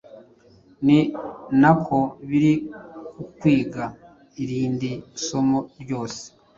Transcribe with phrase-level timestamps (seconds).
[0.85, 0.99] ni
[1.61, 1.99] nako
[2.29, 2.53] biri
[3.13, 3.83] ku kwiga
[4.43, 4.89] irindi
[5.25, 6.21] somo ryose